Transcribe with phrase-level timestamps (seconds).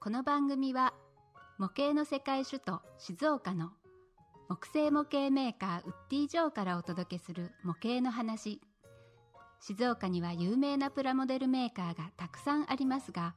[0.00, 0.94] この番組は
[1.58, 3.72] 模型の世界首都静岡の
[4.48, 8.62] 木製模型メーカーウッディ・ジョーからお届けする模型の話。
[9.60, 13.34] 静岡には有名なプラモデルメーカーがたくさんありますが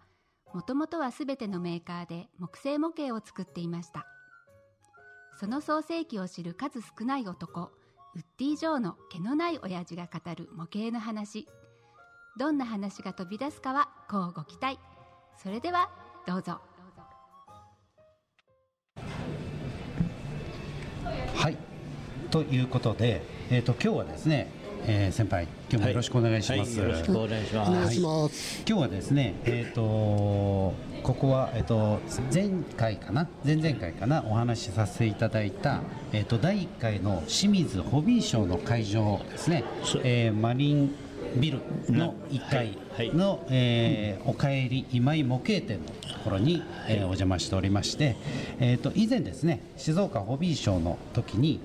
[0.53, 4.07] もともとはすべてのメーカーで木製模型を作っていました。
[5.37, 7.71] その創世記を知る数少ない男
[8.15, 11.45] ウッディ・ジョーの毛のない親父が語る模型の話。
[12.37, 14.79] どんな話が飛び出すかはこうご期待。
[15.37, 15.89] それでは
[16.25, 16.61] どうぞ。
[21.35, 21.57] はい。
[22.29, 24.49] ということで、えー、と今日はですね、
[24.85, 26.89] えー先輩今日もよろしくお願いします、はい。
[26.89, 27.71] よろしくお願いします。
[27.71, 28.63] お願いします。
[28.67, 31.99] 今日はですね、えー、とここは、えー、と
[32.33, 33.27] 前回かな？
[33.45, 34.23] 前々回かな？
[34.25, 35.81] お話しさせていただいた、
[36.13, 39.63] えー、と第1回の清水ホビーショーの会場ですね。
[40.03, 40.95] えーマリン
[41.35, 43.13] ビルの1階はい。
[43.13, 48.15] の、えーおかえり今井模型店のところに、えーお邪魔しておりまして、
[48.59, 51.59] えー、と以前ですね静岡ホビーショーの時に、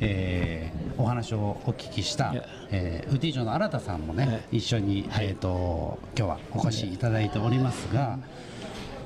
[0.00, 2.32] えーお話をお聞きした
[2.70, 4.58] えーウディ城の新田さんもね、はい。
[4.58, 5.26] 一緒に、はい。
[5.26, 8.18] えー、と今日はお越しいただいておりますが、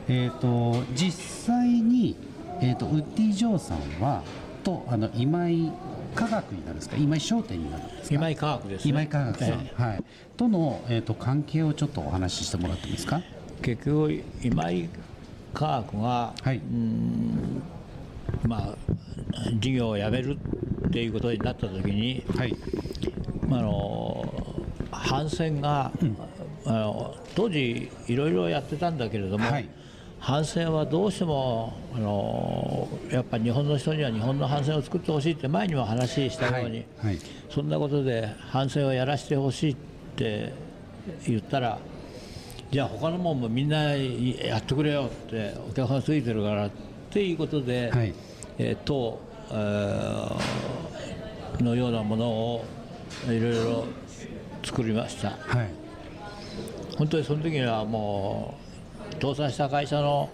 [0.09, 1.13] えー、と実
[1.55, 2.17] 際に、
[2.61, 4.23] えー、とウッディ・ジョーさんは
[4.65, 5.73] とあの今井
[6.17, 6.97] 科学になるんですか？
[6.97, 8.15] 今井商店になるんですか？
[8.15, 8.91] 今井科学ですね。
[8.91, 10.05] 今井科学さん、えはい、
[10.37, 13.21] との、えー、と関係をちょっとお話ししてもらってもいいですか？
[13.63, 14.89] 結局今井
[15.55, 16.61] 科学が、はい。
[18.47, 18.77] まあ
[19.61, 20.37] 事業をやめる
[20.89, 22.57] っていうことになった時に、はい。
[23.49, 24.35] まあ、あの
[24.91, 25.93] 反戦が、
[26.65, 29.69] あの当時いろいろやってたんだけれども、はい
[30.19, 37.19] 反戦はどうしてもあのやっぱ日本の人には日本の反戦を作ってほしいって前にも話したように、はいはい。
[37.49, 39.77] そんなことで反戦をやらせてほしいっ
[40.17, 40.53] て
[41.27, 41.79] 言ったら
[42.71, 46.71] じゃあ他のもんもみんなやってくれよってお客さんついてるからっ
[47.11, 48.13] ていうことで、はい。
[48.59, 50.77] えー党、えー
[51.63, 52.65] のようなものを
[53.29, 53.85] いろいろ
[54.65, 55.31] 作りました。
[55.31, 55.71] はい。
[56.99, 58.66] 本当にその時にはもう
[59.21, 60.31] 倒産した会社の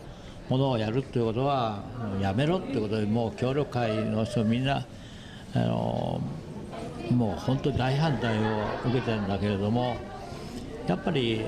[0.49, 1.83] ものをやるっていうことは
[2.21, 4.85] やめろってことでもう協力会の人みんな
[5.55, 6.21] あの
[7.11, 8.43] もう本当に大反対を
[8.87, 9.97] 受けてるんだけれども
[10.87, 11.43] やっぱり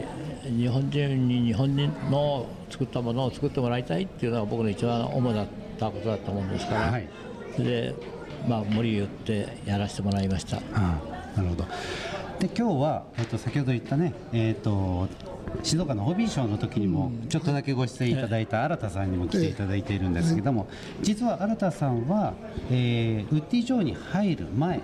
[0.45, 5.47] 日本人に日本人の作ったものを作ってもらいたいっていうのが僕の一番主だっ
[5.78, 7.09] たことだったもんですから、はい。
[7.56, 7.95] それで、
[8.47, 10.59] まあ、無理言ってやらせてもらいました。
[10.59, 11.65] ああなるほど
[12.44, 15.09] で今日は、えっと先ほど言ったね、えっと
[15.62, 20.69] 静岡のホビーショーの時にもちょっとだけご出演いただいた新田さんにも来ていただいているんですけども、
[21.00, 22.34] 実は新田さんは、
[22.71, 24.81] えーウッディ・ジョーに入る前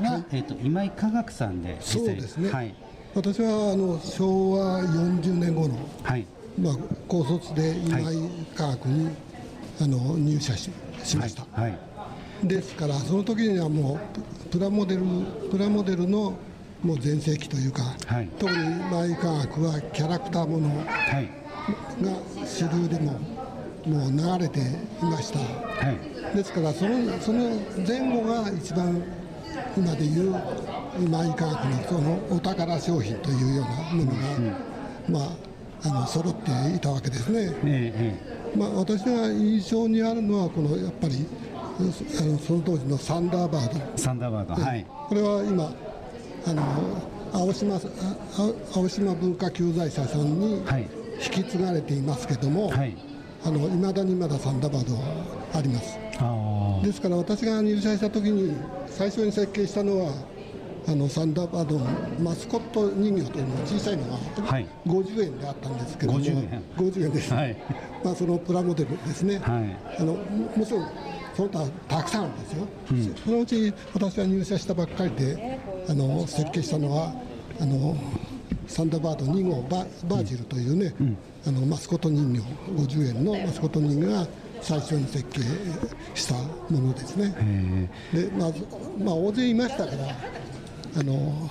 [0.00, 2.50] は、えっと今井科学さんでそうですね。
[2.50, 2.74] はい。
[3.14, 6.26] 私はあの昭和40年後のはい。
[6.60, 6.76] まあ
[7.06, 8.16] 高卒で今井
[8.56, 9.10] 科学に、
[9.80, 10.68] あの入社し
[11.04, 11.46] しました。
[11.52, 11.78] はい。
[12.42, 15.02] ですからその時にはもうププラモデル
[15.48, 16.34] プラモデルの
[16.84, 18.28] もう全盛期というか、はい。
[18.38, 21.28] 特に今井科学はキャラクターものはい。
[22.02, 23.12] が主流でも
[23.86, 24.62] もう流れてい
[25.02, 25.38] ました。
[25.38, 26.36] はい。
[26.36, 29.02] ですからそのその前後が一番
[29.76, 30.34] 今でいう
[31.00, 34.58] 今井科学のそのお宝商品というようなものが、
[35.08, 35.54] まあ
[35.86, 37.50] あの揃っていたわけですね。
[37.64, 38.18] え
[38.54, 41.26] えまあ、私が印象にあるのはこのやっぱり
[41.78, 44.86] あのその当時のサンダーバード、ええサンダーバードはい。
[45.08, 45.72] これは今
[46.46, 46.62] あの
[47.32, 47.80] 青島
[48.74, 50.88] 青島文化旧財社さんにはい。
[51.16, 52.96] 引き継がれていますけども、はい。
[53.44, 55.00] あの未だにまだサンダーバードは
[55.54, 55.98] あります。
[56.18, 58.56] あですから私が入社した時に
[58.88, 60.12] 最初に設計したのは
[60.86, 61.86] あのサンダーバードの
[62.20, 64.66] マスコット人形というの小さいのがはい。
[64.86, 66.62] 50円であったんですけども50円。
[66.76, 67.56] 50円です、はい。
[68.04, 69.76] まあ、そのプラモデルですね、はい。
[70.00, 70.18] あのも
[70.56, 70.88] もちろん
[71.36, 72.68] その他たくさんあるんですよ、
[73.24, 75.58] そのうち私が入社したばっかりで
[75.88, 77.12] あの設計したのは
[77.60, 77.96] あの
[78.66, 80.94] サンダーバード2号ババージルというね、
[81.46, 82.40] あのマスコット人形
[82.72, 84.26] 50円のマスコット人形が
[84.60, 85.40] 最初に設計
[86.14, 87.34] したものですね。
[87.38, 88.50] えでまあ
[89.04, 90.08] まあ、大勢いましたから
[90.96, 91.50] あの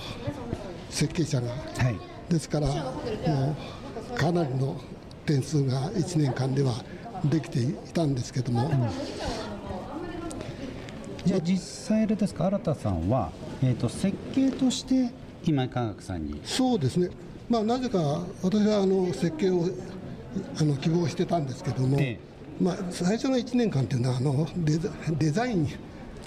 [0.90, 1.48] 設計者が。
[1.80, 1.96] えはい。
[2.28, 3.56] ですからも
[4.12, 4.80] うかなりの
[5.26, 6.72] 点数が1年間では
[7.24, 8.68] できていたんですけども、
[11.24, 13.30] じゃあ実際あれですか新田さんは、
[13.62, 15.10] えー、と設計として
[15.44, 16.40] 今井科学さんに。
[16.44, 17.10] そうですね、
[17.48, 17.98] まあ、なぜか
[18.42, 19.66] 私はあの設計を
[20.60, 22.18] あの希望してたんですけども、え
[22.60, 25.68] まあ、最初の1年間というのはあのデザデザイン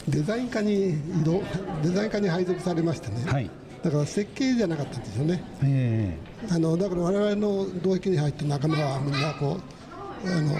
[0.07, 1.43] デザイン科に移動
[1.83, 3.49] デザイン科に配属されましてね、はい。
[3.83, 5.43] だから設計じゃなかったんですよね。
[5.63, 6.17] え
[6.49, 9.57] あのだから我々の同域に入って仲間はみんなこ
[10.25, 10.55] うあの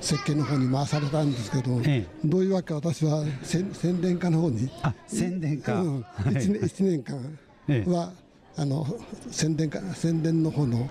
[0.00, 4.70] 設計の方に回されたんですけど、えどういうわけか私は宣宣伝課の方に。
[4.82, 7.38] あ宣伝か、うん、は 1, い年一年間
[7.68, 7.90] ええ。
[7.90, 8.12] は、
[8.56, 8.86] あの
[9.30, 10.88] 宣伝か宣伝の方の,、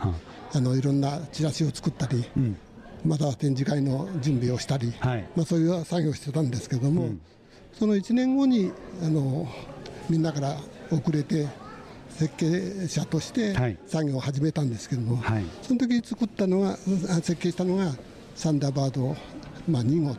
[0.54, 0.60] あ。
[0.60, 2.26] のいろんなチラシを作ったり、
[3.06, 5.26] または展示会の準備をしたり、はい。
[5.36, 7.10] まあ、そういう作業をしてたんですけども、
[7.74, 8.72] その1年後に
[9.02, 9.48] あの
[10.10, 10.58] みんなから
[10.92, 11.48] 遅れて
[12.10, 13.78] 設計者としてはい。
[13.88, 15.44] 作業を始めたんですけども、はい。
[15.62, 16.76] その時作ったのはあ
[17.16, 17.94] 設計したのが
[18.36, 19.16] サンダーバード、
[19.68, 20.16] まあ、2号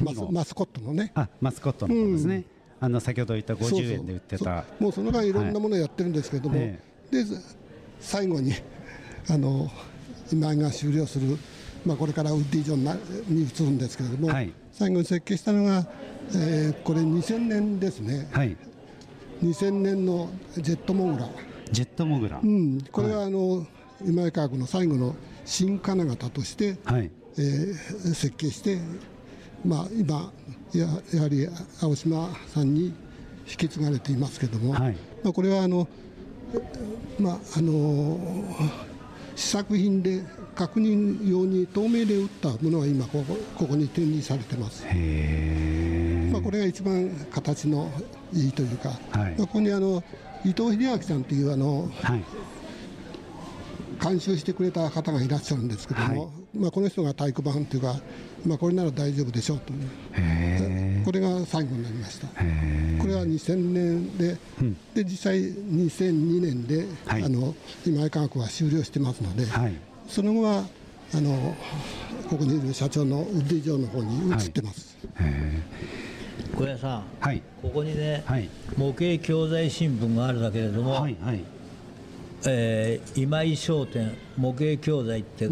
[0.00, 1.12] マス2号マスコットのね。
[1.14, 2.44] あマスコットの方ですね、
[2.80, 3.80] あの先ほど言ったそうそう。
[3.80, 4.62] 50円で売ってた。
[4.62, 4.82] そう。
[4.82, 6.78] もうその間いろんなものをやってるんですけども、え
[7.10, 7.24] で
[8.00, 8.54] 最後に
[9.28, 9.70] あの
[10.32, 11.36] 今井が終了する、
[11.84, 12.94] まあ、これからウッディ・ジョンな
[13.28, 14.52] に移るんですけれども、はい。
[14.72, 15.86] 最後に設計したのが、
[16.34, 18.28] えーこれ2000年ですね。
[18.32, 18.56] はい。
[19.42, 21.28] 2000年のジェットモグラ、
[21.70, 23.66] ジェットモグラ、うん、これはあの、
[24.04, 27.10] 今井科学の最後の新金型として、はい
[27.40, 28.78] えー設計して、
[29.64, 30.32] まあ、今
[30.74, 31.48] ややはり
[31.82, 32.86] 青島さんに
[33.48, 34.96] 引き継がれていますけども、はい。
[35.24, 35.88] まあ、これはあの、
[37.18, 38.18] まああの
[39.36, 40.22] 試作品で
[40.54, 44.84] 確認用に透明で打ったものは今ここここに展示されてます。
[44.84, 47.90] まあ、これが一番形の
[48.32, 49.34] いいというか、はい。
[49.36, 50.02] まあここにあの
[50.44, 52.24] 伊藤英明さんというあのはい
[54.02, 56.58] 監修してくれた方がいらっしゃるんですけども、はい。
[56.58, 57.96] まあ、この人が太鼓判というか、
[58.46, 59.72] まあ、これなら大丈夫でしょうと。
[59.72, 59.80] いう
[60.14, 62.28] へこれが最後になりました。
[62.40, 64.36] えこれは2000年で,、
[64.94, 67.22] で実際2002年で、はい。
[67.22, 67.54] あの
[67.86, 69.74] 今井科学は終了してますので、はい。
[70.08, 70.64] その後は
[71.12, 71.56] あの
[72.28, 74.96] ここにいる社長のウッディ城の方に移ってます、
[76.56, 77.42] 小屋さん、はい。
[77.60, 78.48] ここにね、はい。
[78.76, 81.59] 模型教材新聞があるだけれども、はいはい
[82.46, 85.46] えー今井商店模型教材って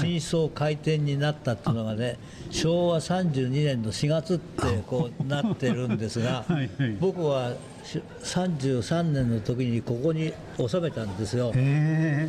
[0.00, 2.18] 新装開店になったっていうのがね、
[2.50, 6.96] 昭和32年の4月ってこうなってるんですが はいはい。
[7.00, 7.52] 僕は
[7.84, 10.32] し33年の時にここに
[10.68, 11.52] 収めたんですよ。
[11.54, 12.28] へ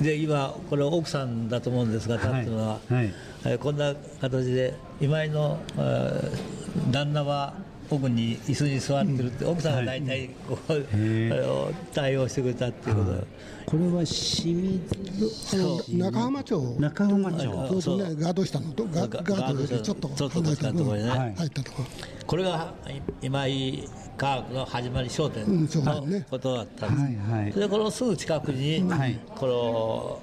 [0.00, 3.12] で今これ奥さんだと思うんですが立ってるのは、はいはい。
[3.46, 6.54] えーこんな形で今井の、えー
[6.90, 7.54] 旦那は
[7.90, 13.12] 奥に椅子に座ってるって、奥さんが大体こう、へあの対応してくれたっていうこと。
[13.14, 13.26] で。
[13.66, 16.76] これは清水中浜町？
[16.78, 17.40] 中浜町。
[17.80, 18.14] ちょうどね？
[18.18, 18.72] ガード下の？
[18.72, 21.10] とガガガードよりちょっとちょっと遠かったところにね。
[21.10, 21.88] うん入ったところ。
[22.26, 22.74] これが
[23.22, 26.26] 今井科学の始まり商店のね。
[26.30, 27.52] ことだったんです、はいはい。
[27.52, 29.18] でこのすぐ近くに、はい。
[29.34, 30.20] この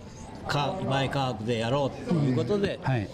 [0.47, 3.07] か今井科学でやろうということで、はい。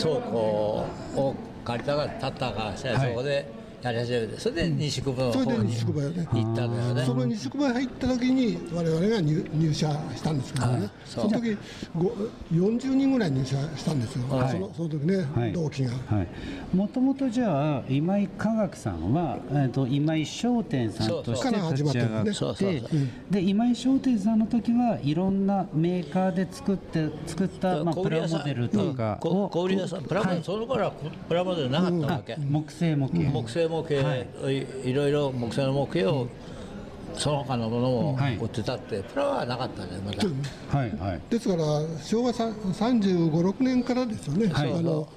[0.00, 0.86] 倉庫
[1.16, 1.34] を
[1.64, 3.50] 借りたが立ったがして、はいそこで
[3.84, 7.04] やり始めてそれで西区分のそれで方に行ったんだよね。
[7.04, 11.30] その西区分入った時に我々が入入社したんですけどね、そそう。
[11.30, 11.58] の時
[11.94, 12.08] ご
[12.50, 14.50] 40人ぐらい入社したんですよ、はい。
[14.50, 15.52] そのその時ね、はい。
[15.52, 15.92] 同期が。
[16.06, 16.28] はい。
[16.74, 21.52] もともとじゃあ今井科学さんは、えー、と今井商店さんとそうしそう。
[21.52, 22.90] て立ち上がってそうそうそう。
[23.30, 30.04] で今井商店さんの時はいろんなメーカーで作って作った、まあ、プラモデルとかをこ小売屋さん。
[30.04, 30.92] プラモデル、その頃は
[31.28, 36.28] プラモデルなかったわけ、木製模型、木製模型、い、いろいろ木製の模型を
[37.16, 38.36] その他のものをはい。
[38.36, 40.24] 売ってたって、プラはなかったねまだ、
[40.76, 41.20] はいはい。
[41.30, 41.64] ですから
[42.02, 44.72] 昭和35、6年からですよね、はい。
[44.72, 45.08] あの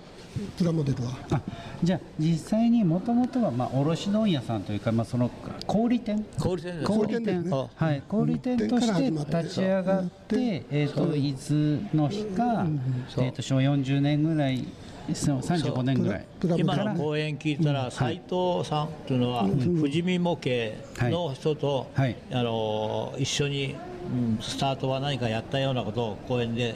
[0.57, 1.17] プラモデルは。
[1.31, 1.41] あ
[1.83, 5.29] じゃあ実際にもともとは、まあ、卸問屋さんというか、まあ、その
[5.65, 6.25] 小売店？
[6.39, 6.85] 小売店です。
[6.85, 7.69] 小売店ね。
[7.75, 12.65] はい、小売店として立ち上がって、えー、と伊豆の日か、
[13.09, 13.25] そう。
[13.25, 14.65] えー、と昭和40年ぐらい
[15.09, 16.25] 35年ぐらい
[16.57, 22.15] 今の講演聞いたら斎藤さんっていうのは富士見模型の人と、はい。
[22.31, 26.75] あの一緒に、うんスタートは何かやったようなことを講演で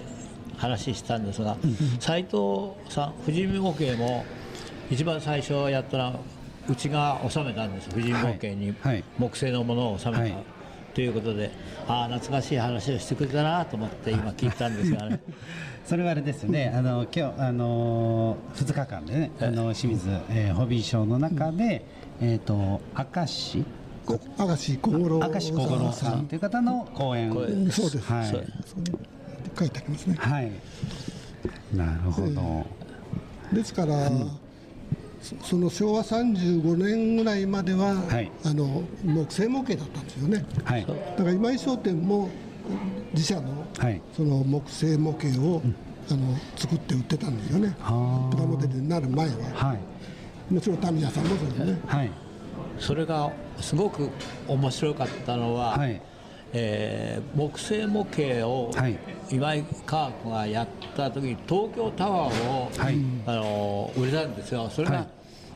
[0.57, 1.55] 話したんですが
[1.99, 4.25] 斎藤さん富士見模型も
[4.89, 6.19] 一番最初やったのは
[6.67, 7.89] うちが収めたんです。
[7.89, 8.75] 富士見模型に
[9.17, 10.35] 木製のものを収めた、はい
[10.93, 11.51] ということで
[11.87, 15.19] ああ懐かしい話をしてくれたなと思って今聞いたんですがね。
[15.85, 21.83] それはあれですよね、あの今日あの2日間でね、あの清水、えーホビーショーの中で、
[22.21, 23.65] えっ、と明石。
[24.05, 27.31] こ明石小五郎明石小五郎さんという方の講演。
[27.71, 28.47] そうです、はい。
[29.57, 30.15] 書いてありますね。
[30.19, 30.51] はい。
[31.75, 32.65] なるほど、
[33.51, 34.13] ですから、そ
[35.43, 38.31] その昭和35年ぐらいまでは、はい。
[38.43, 40.45] あの木製模型だったんですよね。
[40.63, 40.85] はい。
[40.85, 42.29] だから今井商店も
[43.13, 44.01] 自社のはい。
[44.15, 45.61] その木製模型を、
[46.09, 47.75] あの作って売ってたんですよね。
[47.79, 48.35] はあ。
[48.35, 49.33] プラモデルになる前は。
[49.53, 50.53] はい。
[50.53, 51.79] もちろんタミヤさんもそうですね。
[51.85, 52.11] はい。
[52.79, 54.09] それがすごく
[54.47, 56.01] 面白かったのは、はい
[56.53, 58.97] えー木製模型をはい。
[59.31, 62.97] 今井科学がやった時に東京タワーを、はい。
[63.25, 64.69] あの売れたんですよ。
[64.69, 65.07] それが、はい。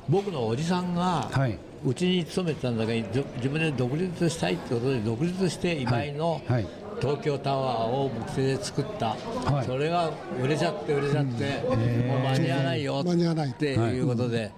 [0.07, 1.57] 僕のおじさんが、はい。
[1.85, 6.43] うちに勤めてたんだけど自分で独立したいってことで独立して今井のはい。
[6.53, 6.67] はい。
[7.01, 9.07] 東京タワーを木製で作った、
[9.51, 9.65] はい。
[9.65, 10.11] それが
[10.41, 11.61] 売れちゃって売れちゃって、
[12.07, 14.49] もう間に合わないよ間に合わないっていうことで、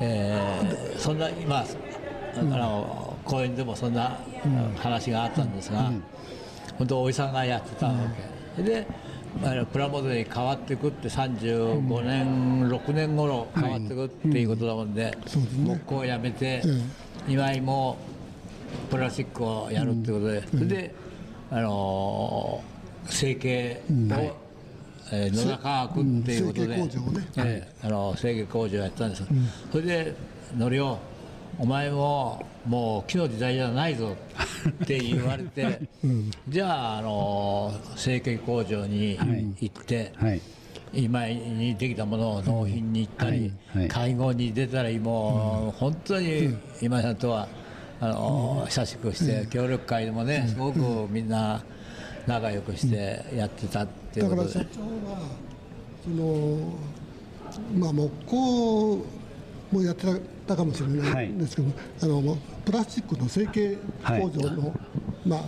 [0.00, 1.64] えーそんな今
[2.36, 4.18] あの公園でもそんな
[4.76, 5.90] 話があったんですが、
[6.78, 7.94] 本当おじさんがやってたわ
[8.56, 8.86] け、で
[9.72, 15.16] プラモデルに変わっていくって35年、6年頃変わっていくっていうことだもんで、
[15.64, 17.32] 木工をやめて、うん。
[17.32, 17.96] 今井も
[18.90, 20.94] プラスチックをやるってことで、それで、
[21.50, 22.78] あのー
[23.12, 24.36] 成形を、
[25.12, 26.88] えー野田科学っていうことで、うん。
[26.88, 27.28] 成形工場をね。
[27.38, 29.22] ええあの成形工場をやったんです、
[29.70, 30.14] それで
[30.58, 30.98] 「のりお
[31.58, 34.16] お前ももう木の時代じゃないぞ」
[34.84, 35.80] って言われて、
[36.48, 39.18] じゃあ、あのー成形工場に
[39.60, 40.40] 行って、はい。
[40.94, 43.80] 今にできたものを納品に行ったり、はい。
[43.80, 43.88] はい。
[43.88, 47.48] 会合に出たりもう本当に今井さんとは
[48.00, 50.78] あの親しくして協力会でもねすごく
[51.10, 51.62] みんな
[52.26, 54.48] 仲良くしてやってたっていうことで。
[54.48, 55.18] だから社長は
[56.04, 56.58] その
[57.76, 59.04] まあ木工
[59.70, 60.06] もやって
[60.46, 61.68] たかもしれないんですけど、
[62.02, 64.74] あのもうプラスチックの成形工場の、
[65.26, 65.40] まあ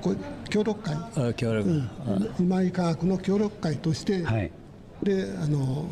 [0.00, 0.16] こう
[0.48, 1.88] 協力会、あ協力、うん。
[2.38, 4.50] 今井科学の協力会として、はい。
[5.02, 5.86] であの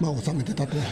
[0.00, 0.88] まあ収めてたというこ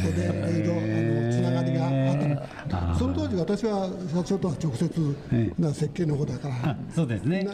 [0.00, 0.24] とで
[0.60, 2.98] いろいろあのつながりがあった。
[2.98, 5.16] その当時私は社長とは直接
[5.58, 6.76] な設計の方だからあ。
[6.94, 7.46] そうですね。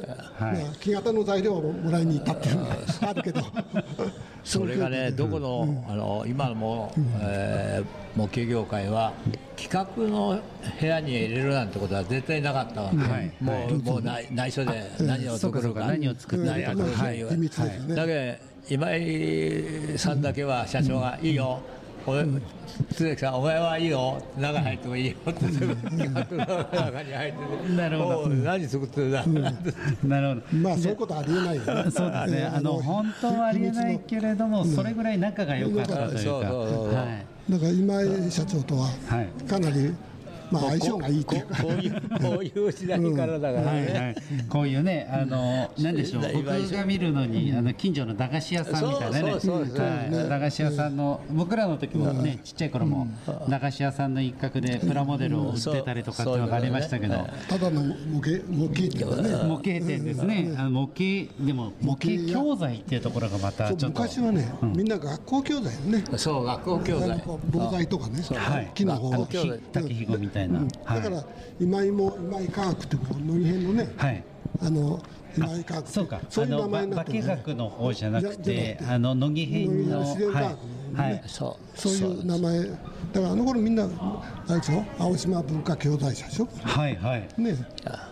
[0.81, 3.41] 木型の材料をもらいに行ったっていうのがあるけど
[4.49, 9.13] それがね、どこの,、あの今も、えー模型業界は
[9.57, 10.41] 企画の
[10.81, 13.33] 部屋に入れるなんてことは絶対なかったわけ、はい。
[13.41, 15.81] もう,、もう内内緒で何を作るか。
[15.87, 17.17] 何を作って何を作るかはい。
[17.19, 17.95] 秘密ですよね。
[17.95, 18.39] だけ
[18.69, 21.61] ど今井さんだけは社長が「いいよ」
[22.09, 22.27] 俺
[22.93, 28.29] 鈴木さん、お前はいいよ、中入ってもいいよって、中に入ってて、なるほど。
[28.29, 29.27] 何作ってるんだ、
[30.05, 30.41] なる。
[30.41, 31.65] ほどまあそういうことありえないよね。
[31.65, 39.49] そうですね、えーあの本当はありえないけれども、それぐらい仲が良かったというか、そうそうそうはい、だから今井社長とははい。
[39.49, 39.95] かなり、
[40.51, 43.87] まあ、相性がいいこういう、こういう時代からだからね。
[43.87, 44.17] はいはい、
[44.49, 49.21] こういうね、あの、なんでしょう、僕が見るのに、あの近所の駄菓子屋さんみたいなね。
[49.21, 53.09] そうそうそうそうはい、駄菓子屋さんの、僕らの時もね、ちっちゃい頃も、
[53.49, 57.15] 駄菓子屋さんの一角でプラモデルを売ってたりとかっていうのがありましたけど。
[57.49, 59.29] ただの模型模型っていうかね。
[59.45, 60.55] 模型店ですね。
[60.57, 63.89] あの模型、でも模型教材っていうところがまたちょっと。
[63.89, 66.05] 昔はね、みんな学校教材ね。
[66.17, 67.23] そう、学校教材。
[67.51, 68.23] 防災とかね。
[68.35, 68.71] はい。
[68.75, 69.59] 木の方学校教材。
[69.73, 70.38] 竹ひごみたいな。
[70.85, 71.03] はい。
[71.03, 71.25] だから
[71.61, 74.23] 今井も今井科学ってこうのり編のね、はい。
[74.61, 75.01] あの
[75.37, 78.53] 今井科学そうか、そういう名あの前になってる、化ね、学の方じゃなくじゃじゃなく、て。
[78.53, 80.59] てあの乃木編の、自然科学のはい、ね。
[80.95, 81.79] はい、そう。
[81.79, 82.61] そういう名前。
[82.61, 82.81] だか
[83.21, 84.85] らあの頃みんなあれでしょ？
[84.99, 86.49] 青島文化教材社でしょ？
[86.63, 87.29] はい、はい。
[87.39, 87.53] ね。
[87.85, 88.11] だか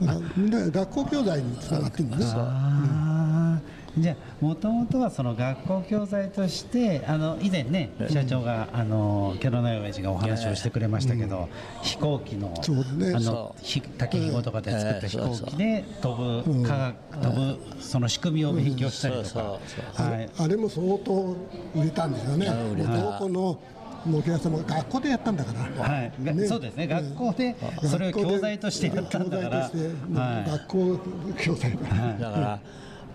[0.00, 2.24] らみんな学校教材につながってるんだね。
[2.26, 3.60] ああ、
[3.98, 11.48] じゃあもともとはその学校教材としてあの以前ね社長があのケロナイ親父がお話をしてくれましたけど、
[11.82, 12.60] 飛行機のあ
[13.20, 13.56] の
[13.98, 16.62] 竹ひごとかで作った飛行機で飛ぶう。
[16.62, 19.58] ん科学飛ぶその仕組みを勉強したりとそうか
[19.94, 20.30] そう、はい。
[20.38, 21.36] あれも相当
[21.74, 22.46] 売れたんですよね。
[22.72, 22.96] 売れた。
[22.96, 23.60] どこの
[24.06, 25.82] 模型屋さんも学校でやったんだから。
[25.82, 26.46] はい、がね。
[26.46, 31.00] そうですね、学校でそれを教材としてやったんだから、教材としてはい、学校
[31.38, 31.72] 教材。
[31.72, 32.60] だから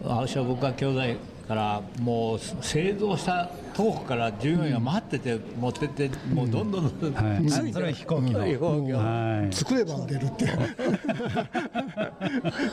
[0.04, 8.46] だから、青島文化教材からもう製造した遠くから従業員が待ってて持ってって、もうどんどんどんどん、それは飛行機の。
[8.46, 9.54] 飛行機をはい。
[9.54, 10.46] 作れば売れるって。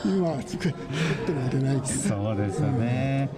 [0.05, 3.29] 今は作れ作っても売れないってそうですよね。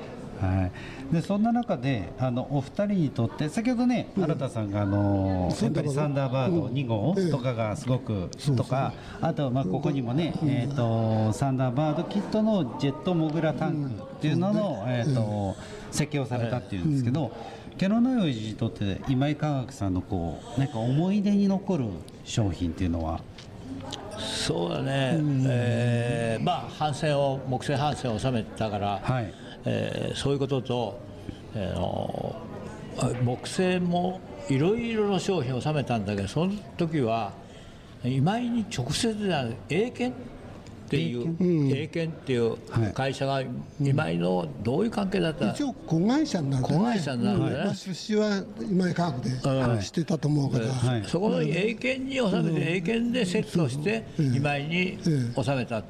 [0.42, 0.70] は
[1.12, 1.14] い。
[1.14, 15.56] でそんな中であのお二人にとって先ほどね新田さんがあのやっぱりサンダーバード2号とかがすごくとかあとまあここにもねえっとサンダーバードキットのジェットモグラタンクっていうののえっと
[15.92, 17.32] 設計をされたっていうんですけど。
[17.78, 21.86] ケロナイオジにとって今井科学さんのこうなんか思い出に残る
[22.24, 23.20] 商品っていうのは？
[24.18, 29.34] そうだね、えーまあ反戦を木製反戦を収めてたから、はい
[29.66, 31.00] えーそういうことと、
[31.56, 32.36] えーの
[33.24, 37.34] 木製もいろいろな商品を収めたんだけどその時は
[38.04, 40.35] 今井に直接ではな英検？
[40.96, 42.58] っていう英検っていう
[42.94, 43.42] 会社が
[43.82, 45.52] 今井のどういう関係だった？
[45.52, 46.80] 一応子会社になるんでね。
[46.80, 47.46] 子会社になるね。
[47.66, 51.04] まあ、出資は今井科学でしてたと思うから、はい。
[51.06, 55.84] そこの英検に収めて英検でセットして今井に収めたっ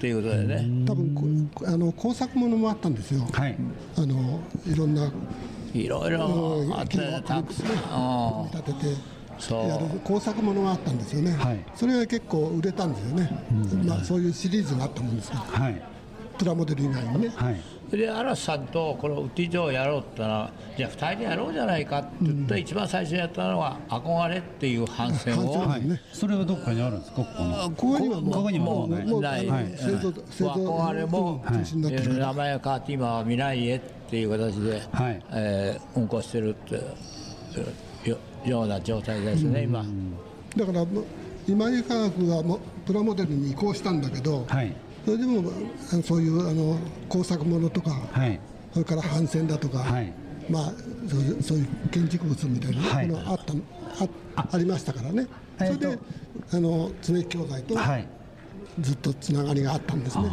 [0.00, 0.84] ていうことだよね。
[0.86, 3.56] 多分こあの工作ものもあったんですよ、はい。
[3.96, 5.12] あのいろんな
[5.74, 8.44] いろいろあってねたくさん。
[8.44, 8.50] うん。
[8.50, 9.17] 立てて
[9.50, 11.64] やる工作ものがあったんですよね、はい。
[11.74, 13.44] それが結構売れたんですよね、
[13.84, 15.64] まあ、そういうシリーズがあったもんですから。
[15.64, 15.82] はい。
[16.38, 17.60] プラモデル以外にね、はい。
[17.90, 25.52] で嵐さんとこのウッディ・ジョーをやろうってのはじゃあ2人でやろうじゃないかって言って一番最初にやったのは憧れっていう反戦を。
[25.58, 25.88] 反はい。
[25.88, 27.70] ねそれはどこかにあるんですかここの？
[27.70, 32.12] ここにはもうここにももうない、あの製造製造憧れも、中心になってる。
[32.12, 35.22] から名前が変わって今は未来へっていう形で、はい。
[35.32, 36.80] えー運行してるって
[38.44, 39.84] よような状態ですね、今。
[40.56, 40.86] だから
[41.46, 44.74] 今井科学はもうプラモデルに移行したんだけど、はい。
[45.04, 45.50] それでも
[46.02, 46.78] そういうあの
[47.08, 48.38] 工作ものとか、はい。
[48.72, 50.12] それから帆船だとか、はい。
[50.50, 50.72] まあ
[51.08, 53.06] そういうそういう建築物みたいなはい。
[53.06, 53.54] ものあった
[54.36, 55.26] あありましたからね、
[55.60, 55.98] えーとそれで
[56.52, 58.08] あの常木教材とはい
[58.80, 60.24] ずっとつながりがあったんですね。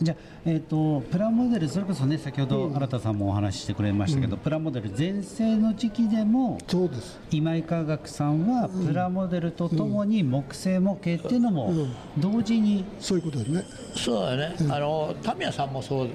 [0.00, 7.20] じゃあ、えー、とプラモデルそれこそね先ほど新田さんもお話ししてくれましたけど、プラモデル全盛の時期でもそうです。
[7.30, 11.72] 今井科学さんはプラモデルとともに木製模型っていうのも
[12.18, 13.64] 同時に、そういうことですね。
[13.94, 16.08] そうだね、あのタミヤさんもそう、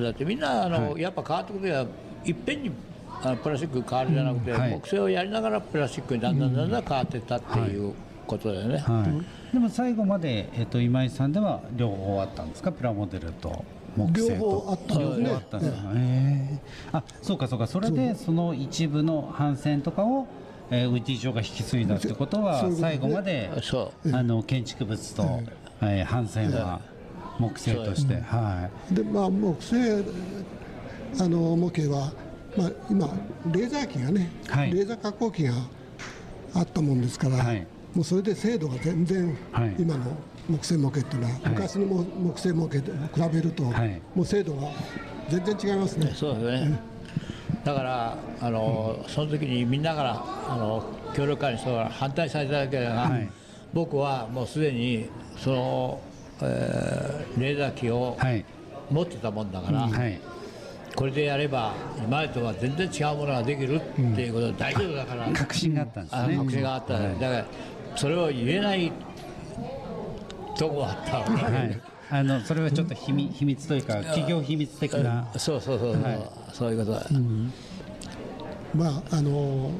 [0.00, 1.86] だってみんなあの、やっぱ変わってくるは
[2.24, 2.70] いっぺんに
[3.22, 4.70] あのプラスチック変わるじゃなくて、はい。
[4.72, 7.94] 木製をやりながらプラスチックにだんだんだんだん変わっていったっていう
[8.26, 8.78] ことだよね。
[8.78, 9.04] は
[9.50, 12.72] い、でも最後まで、えー、と今井さんでは両方あったんですか？
[12.72, 13.64] プラモデルと
[13.96, 14.44] 木製と。
[14.44, 14.78] 両方あっ
[15.50, 16.60] たんですね。
[16.92, 17.66] 両方あそうかそうか。
[17.66, 20.26] それでその一部の帆船とかを、
[20.70, 22.90] えー、ウッディ城が引き継いだってことはそういうことね。
[22.90, 25.22] 最後までそあの建築物と、
[25.80, 26.80] えー帆船は
[27.38, 30.02] 木製として、はでまあ木製
[31.20, 32.12] あの模型は、
[32.56, 33.08] まあ、今
[33.52, 34.72] レーザー機がね、はい。
[34.72, 35.52] レーザー加工機が
[36.54, 39.74] あったもんですから、はいもうそれで精度が全然、はい。
[39.78, 40.04] 今の
[40.50, 44.02] 木製模型っていうのは、昔の木製模型と比べると、はい。
[44.14, 44.68] もう精度が
[45.30, 46.10] 全然違いますね。
[46.12, 46.14] う。
[46.14, 46.78] そうですね、
[47.64, 53.30] だからあの、その時にみんなからあの協力会に人が反対されただけだが、はい。
[53.72, 56.00] 僕はもうすでにその、
[56.42, 58.18] えーレーザー機を
[58.90, 60.20] 持ってたもんだから、はい。
[60.94, 67.46] これでやれば今までとは全然違うものができるっていうことで大丈夫だから、確信があったんですあねの確信があった、だから
[67.96, 68.92] それを言えない
[70.56, 71.82] とこがあったわけ、はい。
[72.08, 75.28] あのそれはちょっと秘密秘密というか企業秘密的な。
[75.36, 76.30] そうそうそうそう、はい。
[76.52, 77.06] そういうことだ、
[78.74, 79.70] まああの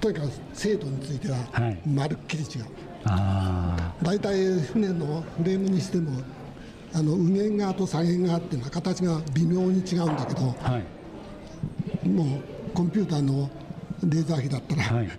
[0.00, 1.80] ととにかく精度についてははい。
[1.86, 2.64] まるっきり違う。
[3.04, 6.20] あ大体船のフレームにしても
[6.92, 12.08] あの右舷側と左舷側っていうのは形が微妙に違うんだけどあはい。
[12.08, 12.42] もう
[12.74, 13.48] コンピューターの
[14.02, 15.10] レーザー機だったら、はい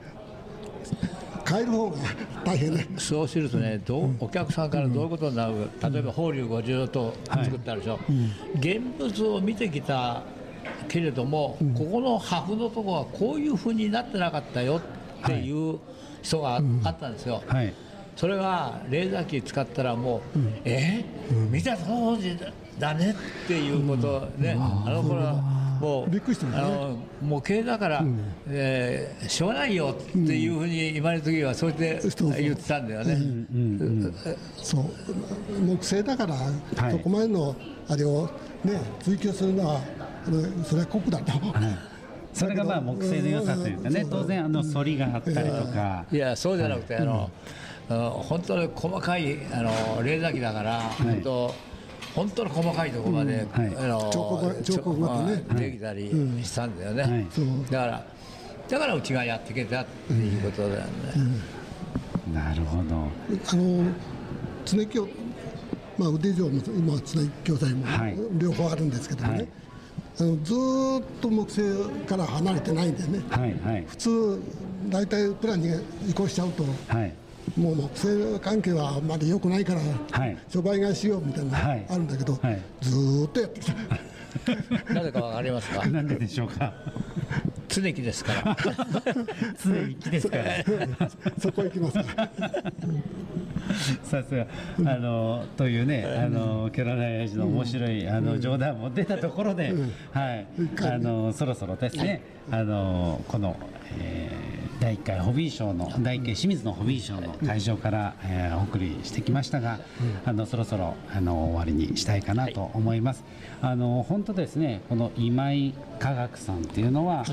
[1.52, 1.98] 変える方が
[2.46, 2.88] 大変ね。
[2.98, 5.68] そうするとねどうお客さんからどういうことになる？
[5.82, 8.00] か、例えば法隆50度作ったでしょ、
[8.56, 10.24] 現物を見てきた
[10.88, 14.82] けれども、ここの破風のとこはこういうふうになってなかったよ
[15.24, 15.80] っていう
[16.22, 17.44] 人がああったんですよ。
[17.48, 17.74] はい。
[18.16, 21.04] それがレーザー機使ったらもう、え？
[21.50, 22.38] 見た当時
[22.78, 25.44] だねっていうことね、あの頃は
[25.82, 26.62] もうびっくりしたもんね。
[26.62, 28.04] あの模型だから、
[28.48, 33.18] えーしょうがないよっていうふうに今の時はそうやってそうそう言ってたんだよね。
[34.58, 34.86] そう
[35.60, 36.92] 木製だから、はい。
[36.92, 37.56] そこまでの
[37.88, 38.30] あれを
[38.64, 39.82] ね追求するのは
[40.26, 41.34] あのそれは酷だと、
[42.34, 46.06] それがまあ木製の良さというかね当然あの反りがあったりとか。
[46.12, 47.30] いやそうじゃなくて、あの
[47.90, 51.54] 本当に細かいあのレーザー機だから、本当
[52.16, 53.76] 本当の細かいところまで、はい。
[53.78, 55.44] あの彫刻彫刻までね。
[55.70, 56.10] できたり
[56.44, 57.28] したんだよね、
[57.70, 58.06] だから
[58.68, 60.88] だからうちがやっていけたっていうことだよね、
[62.34, 62.96] なるほど。
[62.96, 63.84] あの
[64.66, 65.00] 常木
[65.98, 68.18] まあ腕上も今は常木教材もはい。
[68.34, 69.48] 両方あるんですけどね、はい。
[70.20, 71.62] あのずーっと木製
[72.06, 73.24] から離れてないんでね。
[73.30, 73.86] はいはい。
[73.88, 74.42] 普通
[74.90, 75.70] 大体プランに
[76.10, 77.14] 移行しちゃうとはい
[77.58, 80.38] もう木製関係はあんまり良くないから、はい。
[80.50, 81.58] 商売買いしようみたいなの
[81.90, 82.62] あるんだけど、はい。
[82.82, 85.86] ずーっとやってきたなぜかわかりますか？
[85.90, 86.74] なんででしょうか？
[87.68, 88.58] 常木ですから。
[89.64, 90.44] 常に木ですから。
[91.40, 91.98] そこ行きます
[94.04, 94.46] さすが。
[94.86, 99.74] あのというねあのキャロライナ親父の面白いあの冗談も出たところで、
[100.12, 100.48] はい。
[100.82, 102.22] あのそろそろですね。
[102.52, 103.56] あのこの、
[104.00, 104.51] えー
[104.82, 109.80] 第1回ホビー賞の第1回清水のホビー賞の会場から、えーお送りしてきましたが、
[110.26, 113.24] あのそろそろあの終わりにしたいかなと思います。
[113.62, 117.24] あの本当ですねこの今井科学さんっていうのは、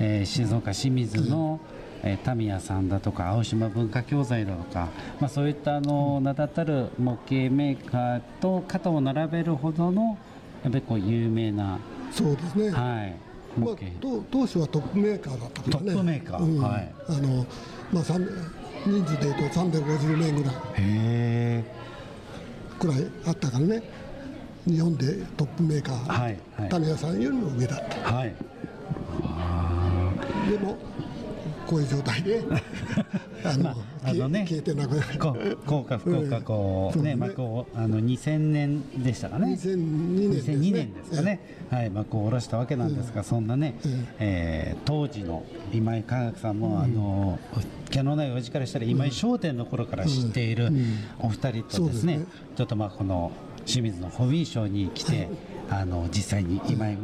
[0.00, 1.60] えー静岡清水の、
[2.02, 4.88] えータミヤさんだとか青島文化教材だとか、
[5.20, 10.18] まあ、そういったあの名だたる模型メーカーと肩を並べるほどの
[10.64, 11.78] やっぱりこう有名な、
[12.10, 13.25] そうですね、はい、模
[13.60, 15.92] まあ型、、当当初はトップメーカーだったからね。
[15.92, 16.44] トップメーカー。
[16.44, 16.60] うん。
[16.60, 16.94] はい。
[17.08, 17.46] あの
[17.92, 21.64] まあ、人数でいうと350名ぐらいへ
[22.78, 23.82] くらいあったからね。
[24.66, 26.68] 日本でトップメーカー、はいはい。
[26.68, 27.96] 種屋さんよりも上だった。
[27.96, 28.34] えはい。
[29.22, 30.12] あ
[30.50, 30.76] でも
[31.66, 32.42] こういう状態で
[33.44, 33.76] あの,、まあ
[34.10, 37.18] あのね消えてなくなるーこうこうか不幸かこうねうん。
[37.20, 39.54] 幕をあの2000年でしたかね。
[39.54, 40.54] 2002年ですね。
[40.54, 47.38] 2002年ですかね、はい、幕を下ろしたわけなんですが、そんなね、うんえー当時の今井科学さんも、あの
[47.90, 50.70] キャノないおじからしたら今井商店の頃から知っている
[51.18, 52.20] お二人とですね,、そうですね。
[52.56, 53.32] ちょっとまあこの
[53.64, 55.28] 清水のホビーショーに来て、
[55.68, 56.98] あの実際に今井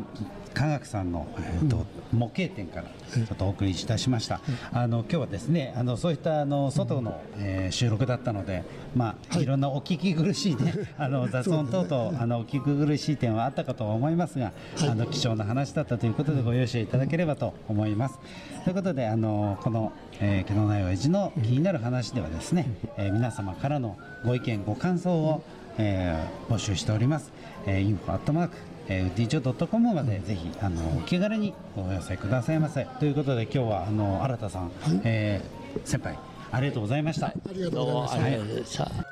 [0.55, 4.41] 科学さんの、えーと模型店からちょっとお送りいたしました、
[4.73, 9.47] あの今日はですねあのそういったあの外の、えー収録だったので、まあ、い。
[9.47, 14.53] ろんなお聞き苦しいね あの雑音等々、あのお聞き苦しい点はあったかとは思いますが、
[14.89, 18.19] あの貴重な話だったということでご容赦いただければと思います。
[18.65, 25.43] ということであのこの、えー、毛のない親父の気になる話ではですね、えー皆様からのご意見ご感想を、
[25.79, 27.33] えー募集しております。
[27.67, 28.57] えー、info アットマーク
[28.89, 34.71] えー、ウッディジョ .com までぜひあのお気軽にお寄せくださいませということで今日はあの新田さん、
[35.05, 36.19] えー先輩
[36.51, 37.29] ありがとうございました。
[37.29, 39.12] ありがとうどうございありがとうございました。